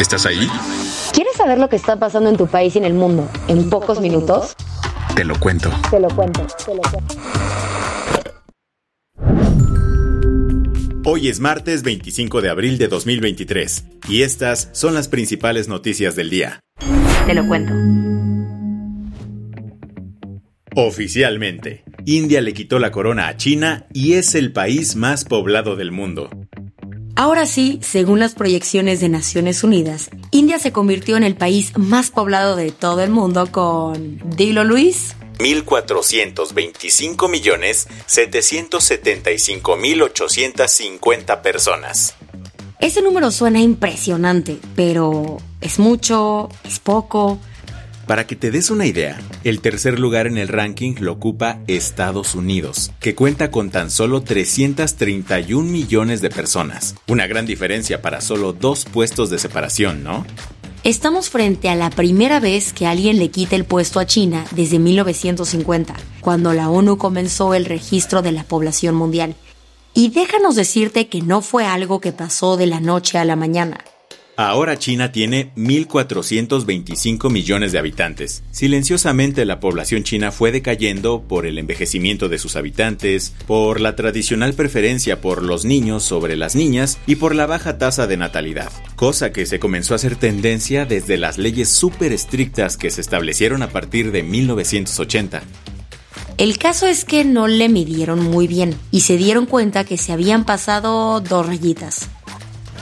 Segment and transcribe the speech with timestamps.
[0.00, 0.48] ¿Estás ahí?
[1.12, 4.00] ¿Quieres saber lo que está pasando en tu país y en el mundo en pocos
[4.00, 4.56] minutos?
[5.14, 5.70] Te lo cuento.
[5.90, 6.46] Te lo cuento.
[6.64, 7.14] Te lo cuento.
[11.04, 16.30] Hoy es martes 25 de abril de 2023 y estas son las principales noticias del
[16.30, 16.60] día.
[17.26, 17.74] Te lo cuento.
[20.76, 25.92] Oficialmente, India le quitó la corona a China y es el país más poblado del
[25.92, 26.30] mundo.
[27.16, 32.10] Ahora sí, según las proyecciones de Naciones Unidas, India se convirtió en el país más
[32.10, 34.20] poblado de todo el mundo con...
[34.36, 35.16] Dilo Luis.
[35.38, 42.14] 1.425 millones 775 mil 850 personas.
[42.78, 46.48] Ese número suena impresionante, pero ¿es mucho?
[46.64, 47.38] ¿Es poco?
[48.10, 52.34] Para que te des una idea, el tercer lugar en el ranking lo ocupa Estados
[52.34, 56.96] Unidos, que cuenta con tan solo 331 millones de personas.
[57.06, 60.26] Una gran diferencia para solo dos puestos de separación, ¿no?
[60.82, 64.80] Estamos frente a la primera vez que alguien le quita el puesto a China desde
[64.80, 69.36] 1950, cuando la ONU comenzó el registro de la población mundial.
[69.94, 73.84] Y déjanos decirte que no fue algo que pasó de la noche a la mañana.
[74.40, 78.42] Ahora China tiene 1.425 millones de habitantes.
[78.52, 84.54] Silenciosamente la población china fue decayendo por el envejecimiento de sus habitantes, por la tradicional
[84.54, 89.30] preferencia por los niños sobre las niñas y por la baja tasa de natalidad, cosa
[89.30, 93.68] que se comenzó a hacer tendencia desde las leyes súper estrictas que se establecieron a
[93.68, 95.42] partir de 1980.
[96.38, 100.14] El caso es que no le midieron muy bien y se dieron cuenta que se
[100.14, 102.08] habían pasado dos rayitas.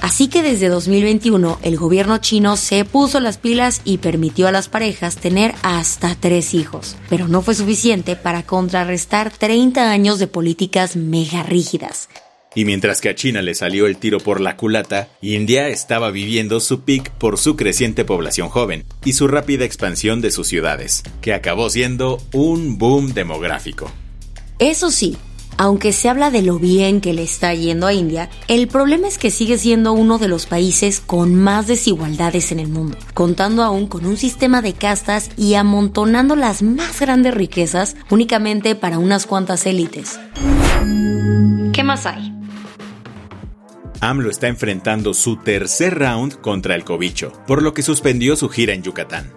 [0.09, 4.71] Así que desde 2021 el gobierno chino se puso las pilas y permitió a las
[4.71, 10.97] parejas tener hasta tres hijos, pero no fue suficiente para contrarrestar 30 años de políticas
[10.97, 12.09] mega rígidas.
[12.55, 16.61] Y mientras que a China le salió el tiro por la culata, India estaba viviendo
[16.61, 21.35] su pic por su creciente población joven y su rápida expansión de sus ciudades, que
[21.35, 23.91] acabó siendo un boom demográfico.
[24.59, 25.19] Eso sí,
[25.59, 29.19] aunque se habla de lo bien que le está yendo a India, el problema es
[29.19, 33.89] que sigue siendo uno de los países con más desigualdades en el mundo, contando aún
[33.89, 39.67] con un sistema de castas y amontonando las más grandes riquezas únicamente para unas cuantas
[39.67, 40.19] élites.
[41.73, 42.33] ¿Qué más hay?
[44.01, 48.73] AMLO está enfrentando su tercer round contra el cobicho, por lo que suspendió su gira
[48.75, 49.33] en Yucatán.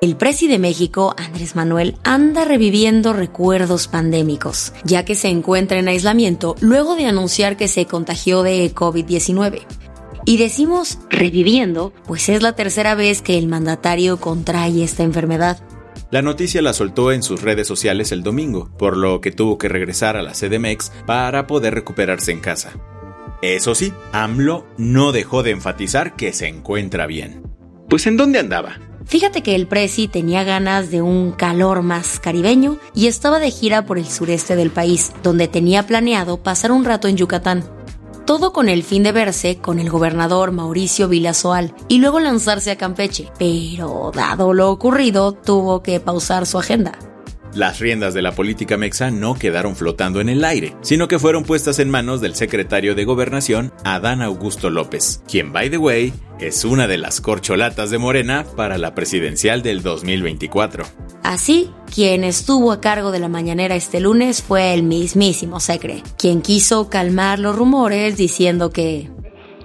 [0.00, 5.88] El presi de México, Andrés Manuel, anda reviviendo recuerdos pandémicos, ya que se encuentra en
[5.88, 9.66] aislamiento luego de anunciar que se contagió de COVID-19.
[10.24, 15.58] Y decimos reviviendo, pues es la tercera vez que el mandatario contrae esta enfermedad.
[16.12, 19.68] La noticia la soltó en sus redes sociales el domingo, por lo que tuvo que
[19.68, 22.70] regresar a la CDMX para poder recuperarse en casa.
[23.42, 27.42] Eso sí, AMLO no dejó de enfatizar que se encuentra bien.
[27.88, 28.78] Pues ¿en dónde andaba?
[29.08, 33.86] Fíjate que el Prezi tenía ganas de un calor más caribeño y estaba de gira
[33.86, 37.64] por el sureste del país, donde tenía planeado pasar un rato en Yucatán.
[38.26, 42.76] Todo con el fin de verse con el gobernador Mauricio Vilasoal y luego lanzarse a
[42.76, 46.98] Campeche, pero dado lo ocurrido, tuvo que pausar su agenda.
[47.54, 51.44] Las riendas de la política mexa no quedaron flotando en el aire, sino que fueron
[51.44, 56.64] puestas en manos del secretario de Gobernación, Adán Augusto López, quien, by the way, es
[56.64, 60.84] una de las corcholatas de Morena para la presidencial del 2024.
[61.22, 66.42] Así, quien estuvo a cargo de la mañanera este lunes fue el mismísimo Secre, quien
[66.42, 69.10] quiso calmar los rumores diciendo que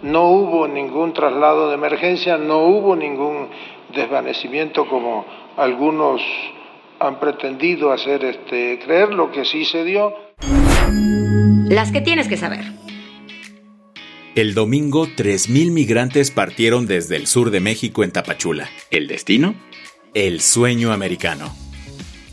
[0.02, 3.50] no hubo ningún traslado de emergencia, no hubo ningún
[3.96, 5.25] desvanecimiento como
[5.56, 6.22] algunos
[7.00, 10.14] han pretendido hacer este, creer lo que sí se dio.
[11.70, 12.83] Las que tienes que saber.
[14.36, 18.68] El domingo, 3.000 migrantes partieron desde el sur de México en Tapachula.
[18.90, 19.54] ¿El destino?
[20.16, 21.56] El sueño americano.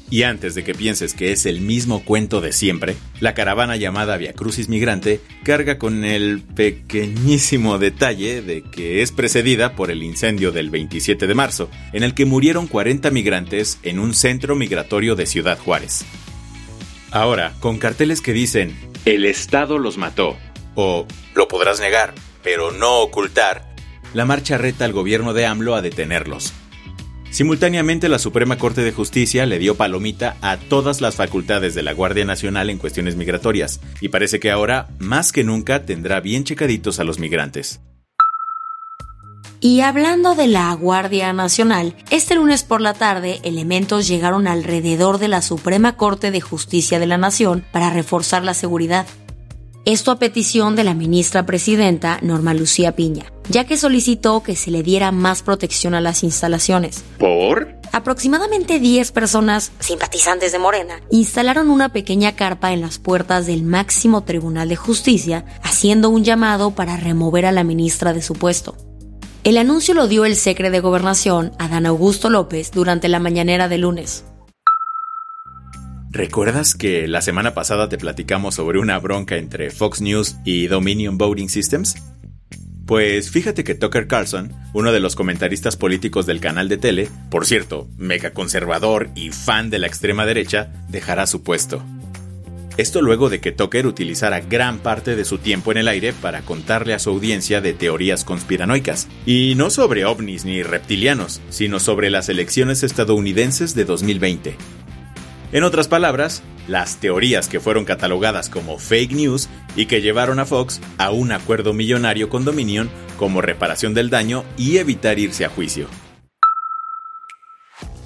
[0.09, 4.17] Y antes de que pienses que es el mismo cuento de siempre, la caravana llamada
[4.17, 10.53] Via Crucis Migrante carga con el pequeñísimo detalle de que es precedida por el incendio
[10.53, 15.27] del 27 de marzo, en el que murieron 40 migrantes en un centro migratorio de
[15.27, 16.07] Ciudad Juárez.
[17.11, 18.75] Ahora, con carteles que dicen,
[19.05, 20.37] el Estado los mató,
[20.81, 23.71] o lo podrás negar, pero no ocultar,
[24.15, 26.53] la marcha reta al gobierno de AMLO a detenerlos.
[27.31, 31.93] Simultáneamente, la Suprema Corte de Justicia le dio palomita a todas las facultades de la
[31.93, 36.99] Guardia Nacional en cuestiones migratorias, y parece que ahora, más que nunca, tendrá bien checaditos
[36.99, 37.81] a los migrantes.
[39.61, 45.29] Y hablando de la Guardia Nacional, este lunes por la tarde elementos llegaron alrededor de
[45.29, 49.07] la Suprema Corte de Justicia de la Nación para reforzar la seguridad.
[49.87, 54.71] Esto a petición de la ministra presidenta Norma Lucía Piña, ya que solicitó que se
[54.71, 57.03] le diera más protección a las instalaciones.
[57.19, 57.77] ¿Por?
[57.91, 64.23] Aproximadamente 10 personas, simpatizantes de Morena, instalaron una pequeña carpa en las puertas del máximo
[64.23, 68.77] Tribunal de Justicia, haciendo un llamado para remover a la ministra de su puesto.
[69.45, 73.79] El anuncio lo dio el secre de Gobernación, Adán Augusto López, durante la mañanera de
[73.79, 74.25] lunes.
[76.13, 81.17] ¿Recuerdas que la semana pasada te platicamos sobre una bronca entre Fox News y Dominion
[81.17, 81.95] Voting Systems?
[82.85, 87.47] Pues fíjate que Tucker Carlson, uno de los comentaristas políticos del canal de tele, por
[87.47, 91.81] cierto, mega conservador y fan de la extrema derecha, dejará su puesto.
[92.77, 96.43] Esto luego de que Tucker utilizara gran parte de su tiempo en el aire para
[96.43, 99.07] contarle a su audiencia de teorías conspiranoicas.
[99.27, 104.57] Y no sobre ovnis ni reptilianos, sino sobre las elecciones estadounidenses de 2020.
[105.53, 110.47] En otras palabras, las teorías que fueron catalogadas como fake news y que llevaron a
[110.47, 112.89] Fox a un acuerdo millonario con Dominion
[113.19, 115.89] como reparación del daño y evitar irse a juicio.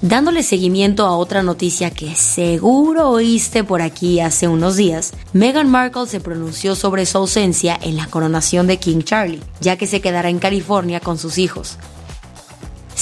[0.01, 6.05] Dándole seguimiento a otra noticia que seguro oíste por aquí hace unos días, Meghan Markle
[6.07, 10.29] se pronunció sobre su ausencia en la coronación de King Charlie, ya que se quedará
[10.29, 11.77] en California con sus hijos.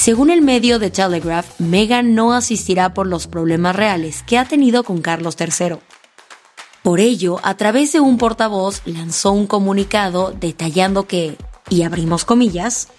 [0.03, 4.83] Según el medio The Telegraph, Meghan no asistirá por los problemas reales que ha tenido
[4.83, 5.77] con Carlos III.
[6.81, 11.38] Por ello, a través de un portavoz lanzó un comunicado detallando que,
[11.69, 12.89] y abrimos comillas,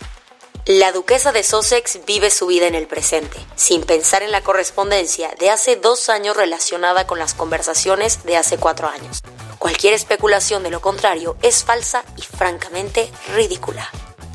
[0.64, 5.28] la duquesa de Sussex vive su vida en el presente, sin pensar en la correspondencia
[5.38, 9.20] de hace dos años relacionada con las conversaciones de hace cuatro años.
[9.58, 13.90] Cualquier especulación de lo contrario es falsa y francamente ridícula.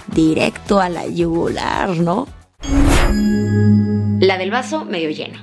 [0.06, 2.28] Directo a la yugular, ¿no?
[2.62, 5.40] La del vaso medio lleno.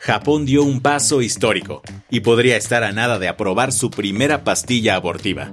[0.00, 4.94] Japón dio un paso histórico y podría estar a nada de aprobar su primera pastilla
[4.94, 5.52] abortiva.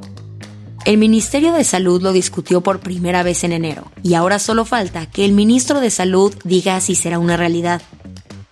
[0.86, 5.10] El Ministerio de Salud lo discutió por primera vez en enero y ahora solo falta
[5.10, 7.81] que el ministro de Salud diga si será una realidad.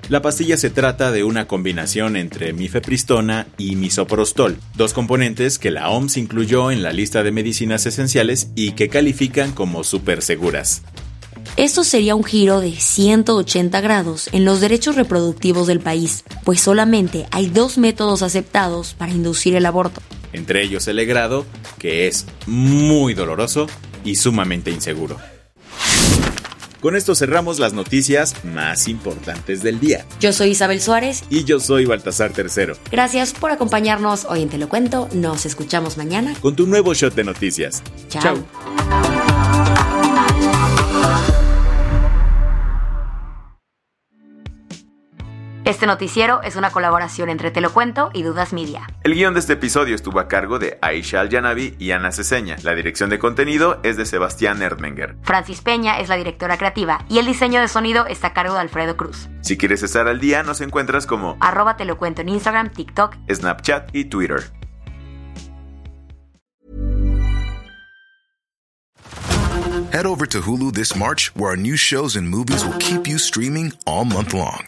[0.10, 5.90] La pastilla se trata de una combinación entre mifepristona y misoprostol, dos componentes que la
[5.90, 10.84] OMS incluyó en la lista de medicinas esenciales y que califican como súper seguras.
[11.56, 17.28] Esto sería un giro de 180 grados en los derechos reproductivos del país, pues solamente
[17.30, 20.02] hay dos métodos aceptados para inducir el aborto.
[20.32, 21.46] Entre ellos el legrado,
[21.78, 23.68] que es muy doloroso
[24.04, 25.20] y sumamente inseguro.
[26.82, 30.06] Con esto cerramos las noticias más importantes del día.
[30.20, 31.24] Yo soy Isabel Suárez.
[31.30, 32.76] Y yo soy Baltasar Tercero.
[32.92, 35.08] Gracias por acompañarnos hoy en Te lo Cuento.
[35.14, 36.34] Nos escuchamos mañana.
[36.42, 37.84] Con tu nuevo shot de noticias.
[38.10, 38.44] Chao.
[45.74, 48.88] Este noticiero es una colaboración entre Te lo cuento y Dudas Media.
[49.02, 52.58] El guion de este episodio estuvo a cargo de Aisha Al-Yanabi y Ana Ceseña.
[52.62, 55.16] La dirección de contenido es de Sebastián Erdmenger.
[55.24, 58.60] Francis Peña es la directora creativa y el diseño de sonido está a cargo de
[58.60, 59.30] Alfredo Cruz.
[59.42, 63.16] Si quieres estar al día, nos encuentras como arroba Te lo cuento en Instagram, TikTok,
[63.34, 64.44] Snapchat y Twitter.
[69.92, 73.18] Head over to Hulu this March, where our new shows and movies will keep you
[73.18, 74.68] streaming all month long.